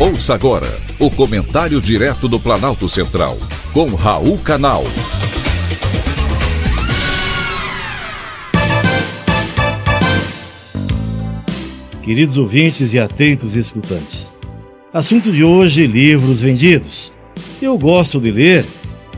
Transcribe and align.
Ouça 0.00 0.32
agora 0.32 0.68
o 1.00 1.10
comentário 1.10 1.80
direto 1.80 2.28
do 2.28 2.38
Planalto 2.38 2.88
Central, 2.88 3.36
com 3.72 3.96
Raul 3.96 4.38
Canal. 4.38 4.84
Queridos 12.00 12.38
ouvintes 12.38 12.92
e 12.92 13.00
atentos 13.00 13.56
escutantes, 13.56 14.32
assunto 14.92 15.32
de 15.32 15.42
hoje: 15.42 15.84
livros 15.84 16.40
vendidos. 16.40 17.12
Eu 17.60 17.76
gosto 17.76 18.20
de 18.20 18.30
ler 18.30 18.64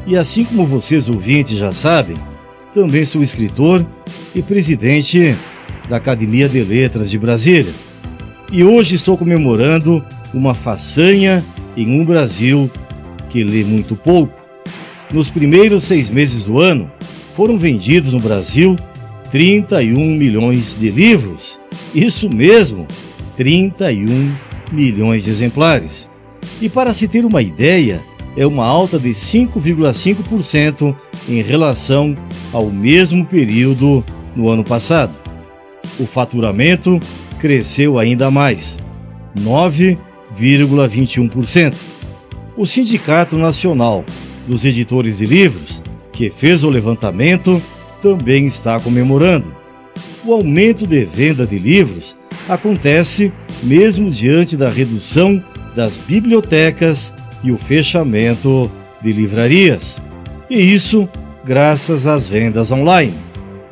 e, 0.07 0.17
assim 0.17 0.45
como 0.45 0.65
vocês 0.65 1.11
ouvintes 1.11 1.59
já 1.59 1.73
sabem, 1.73 2.17
também 2.73 3.05
sou 3.05 3.23
escritor 3.23 3.87
e 4.35 4.41
presidente 4.41 5.37
da 5.91 5.99
Academia 5.99 6.49
de 6.49 6.65
Letras 6.65 7.11
de 7.11 7.19
Brasília. 7.19 7.75
E 8.51 8.65
hoje 8.65 8.95
estou 8.95 9.19
comemorando 9.19 10.03
uma 10.33 10.55
façanha 10.55 11.45
em 11.77 12.01
um 12.01 12.05
Brasil 12.05 12.71
que 13.29 13.45
lê 13.45 13.65
muito 13.65 13.97
pouco. 13.97 14.39
Nos 15.13 15.31
primeiros 15.31 15.85
seis 15.85 16.11
meses 16.11 16.45
do 16.45 16.59
ano, 16.59 16.91
foram 17.35 17.57
vendidos 17.57 18.13
no 18.13 18.21
Brasil 18.21 18.77
31 19.31 20.17
milhões 20.17 20.77
de 20.79 20.91
livros. 20.91 21.59
Isso 21.95 22.29
mesmo, 22.29 22.87
31 23.37 24.33
milhões 24.73 25.25
de 25.25 25.31
exemplares. 25.31 26.11
E 26.61 26.69
para 26.69 26.93
se 26.93 27.09
ter 27.09 27.25
uma 27.25 27.43
ideia, 27.43 28.01
é 28.37 28.47
uma 28.47 28.67
alta 28.67 28.99
de 28.99 29.11
5,5% 29.11 30.95
em 31.29 31.43
relação 31.43 32.17
ao 32.53 32.67
mesmo 32.67 33.25
período 33.25 34.05
no 34.37 34.49
ano 34.49 34.65
passado. 34.65 35.13
O 35.99 36.07
faturamento 36.07 37.01
cresceu 37.39 37.99
ainda 37.99 38.31
mais, 38.31 38.79
9,21%. 40.41 41.75
O 42.57 42.67
Sindicato 42.67 43.37
Nacional 43.37 44.05
dos 44.47 44.65
Editores 44.65 45.19
de 45.19 45.27
Livros, 45.27 45.83
que 46.13 46.31
fez 46.31 46.65
o 46.65 46.71
levantamento, 46.71 47.63
também 48.03 48.47
está 48.47 48.81
comemorando. 48.81 49.55
O 50.25 50.33
aumento 50.33 50.87
de 50.87 51.05
venda 51.05 51.47
de 51.47 51.59
livros 51.59 52.17
acontece 52.49 53.33
mesmo 53.63 54.11
diante 54.11 54.57
da 54.57 54.69
redução 54.69 55.43
das 55.77 55.99
bibliotecas 55.99 57.15
e 57.45 57.53
o 57.53 57.59
fechamento 57.59 58.71
de 59.03 59.13
livrarias. 59.13 60.03
E 60.49 60.57
isso 60.57 61.09
graças 61.45 62.07
às 62.07 62.29
vendas 62.29 62.71
online, 62.71 63.15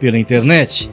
pela 0.01 0.19
internet. 0.19 0.91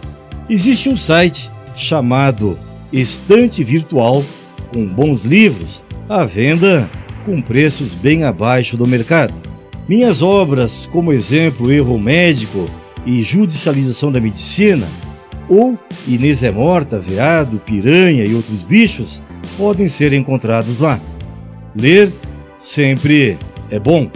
Existe 0.49 0.89
um 0.89 0.97
site 0.97 1.49
chamado 1.75 2.57
Estante 2.91 3.63
Virtual 3.63 4.23
com 4.71 4.85
bons 4.85 5.23
livros 5.23 5.83
à 6.07 6.23
venda 6.23 6.89
com 7.25 7.41
preços 7.41 7.93
bem 7.93 8.23
abaixo 8.23 8.77
do 8.77 8.87
mercado. 8.87 9.33
Minhas 9.87 10.21
obras, 10.21 10.87
como 10.91 11.11
exemplo 11.11 11.71
Erro 11.71 11.97
Médico 11.97 12.69
e 13.05 13.21
Judicialização 13.23 14.11
da 14.11 14.19
Medicina, 14.19 14.87
ou 15.49 15.77
Inês 16.07 16.43
é 16.43 16.51
Morta, 16.51 16.99
Veado, 16.99 17.57
Piranha 17.57 18.25
e 18.25 18.33
outros 18.33 18.61
bichos, 18.61 19.21
podem 19.57 19.87
ser 19.87 20.13
encontrados 20.13 20.79
lá. 20.79 20.99
Ler 21.75 22.11
sempre 22.57 23.37
é 23.69 23.79
bom. 23.79 24.09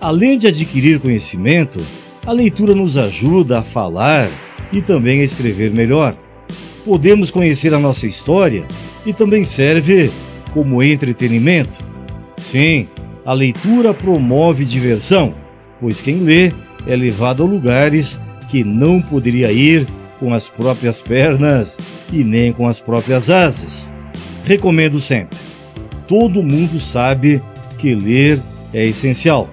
Além 0.00 0.36
de 0.36 0.46
adquirir 0.46 1.00
conhecimento, 1.00 1.80
a 2.26 2.32
leitura 2.32 2.74
nos 2.74 2.96
ajuda 2.96 3.60
a 3.60 3.62
falar 3.62 4.28
e 4.72 4.80
também 4.80 5.20
a 5.20 5.24
escrever 5.24 5.70
melhor. 5.70 6.16
Podemos 6.84 7.30
conhecer 7.30 7.72
a 7.72 7.78
nossa 7.78 8.06
história 8.06 8.66
e 9.04 9.12
também 9.12 9.44
serve 9.44 10.10
como 10.52 10.82
entretenimento. 10.82 11.84
Sim, 12.36 12.88
a 13.24 13.32
leitura 13.32 13.92
promove 13.94 14.64
diversão, 14.64 15.34
pois 15.80 16.00
quem 16.00 16.18
lê 16.18 16.52
é 16.86 16.94
levado 16.94 17.42
a 17.42 17.46
lugares 17.46 18.20
que 18.50 18.62
não 18.62 19.00
poderia 19.00 19.50
ir 19.50 19.86
com 20.20 20.32
as 20.32 20.48
próprias 20.48 21.00
pernas 21.00 21.76
e 22.12 22.22
nem 22.22 22.52
com 22.52 22.66
as 22.66 22.80
próprias 22.80 23.30
asas. 23.30 23.90
Recomendo 24.44 25.00
sempre. 25.00 25.38
Todo 26.06 26.42
mundo 26.42 26.78
sabe 26.78 27.42
que 27.78 27.94
ler 27.94 28.40
é 28.72 28.86
essencial, 28.86 29.48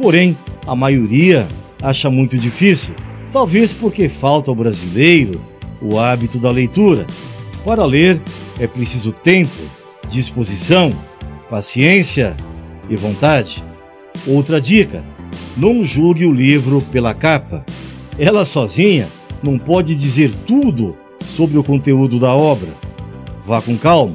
porém, 0.00 0.36
a 0.66 0.74
maioria 0.74 1.46
acha 1.82 2.10
muito 2.10 2.36
difícil, 2.36 2.94
talvez 3.32 3.72
porque 3.72 4.08
falta 4.08 4.50
ao 4.50 4.54
brasileiro 4.54 5.40
o 5.80 5.98
hábito 5.98 6.38
da 6.38 6.50
leitura. 6.50 7.06
Para 7.64 7.84
ler 7.84 8.20
é 8.58 8.66
preciso 8.66 9.12
tempo, 9.12 9.52
disposição, 10.08 10.92
paciência 11.50 12.36
e 12.88 12.96
vontade. 12.96 13.64
Outra 14.26 14.60
dica: 14.60 15.04
não 15.56 15.84
julgue 15.84 16.26
o 16.26 16.32
livro 16.32 16.80
pela 16.92 17.14
capa. 17.14 17.64
Ela 18.18 18.44
sozinha 18.44 19.08
não 19.42 19.58
pode 19.58 19.94
dizer 19.94 20.32
tudo 20.46 20.96
sobre 21.24 21.58
o 21.58 21.64
conteúdo 21.64 22.18
da 22.18 22.32
obra. 22.32 22.68
Vá 23.46 23.60
com 23.60 23.76
calma, 23.76 24.14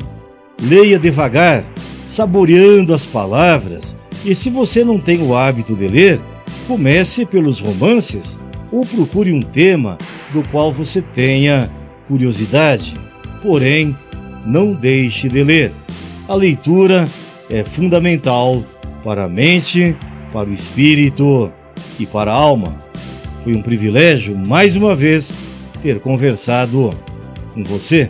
leia 0.62 0.98
devagar, 0.98 1.64
saboreando 2.06 2.94
as 2.94 3.06
palavras. 3.06 3.96
E 4.26 4.36
se 4.36 4.50
você 4.50 4.84
não 4.84 5.00
tem 5.00 5.22
o 5.22 5.36
hábito 5.36 5.76
de 5.76 5.88
ler, 5.88 6.20
comece 6.68 7.26
pelos 7.26 7.60
romances 7.60 8.40
ou 8.72 8.86
procure 8.86 9.32
um 9.32 9.42
tema 9.42 9.98
do 10.34 10.44
qual 10.50 10.72
você 10.72 11.02
tenha 11.02 11.70
curiosidade. 12.08 12.96
Porém, 13.42 13.96
não 14.50 14.74
deixe 14.74 15.30
de 15.30 15.44
ler. 15.44 15.72
A 16.28 16.34
leitura 16.34 17.08
é 17.50 17.64
fundamental 17.64 18.64
para 19.04 19.26
a 19.26 19.30
mente, 19.30 19.96
para 20.34 20.50
o 20.50 20.54
espírito 20.54 21.52
e 22.00 22.06
para 22.06 22.32
a 22.32 22.36
alma. 22.36 22.80
Foi 23.44 23.56
um 23.56 23.62
privilégio, 23.62 24.36
mais 24.36 24.76
uma 24.76 24.96
vez, 24.96 25.38
ter 25.82 26.00
conversado 26.00 26.90
com 27.54 27.64
você. 27.64 28.10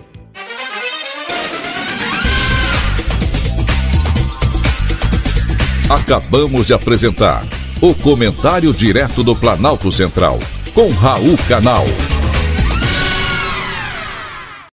Acabamos 5.89 6.67
de 6.67 6.73
apresentar 6.73 7.43
o 7.81 7.95
Comentário 7.95 8.71
Direto 8.71 9.23
do 9.23 9.35
Planalto 9.35 9.91
Central, 9.91 10.39
com 10.73 10.89
Raul 10.89 11.37
Canal. 11.47 11.85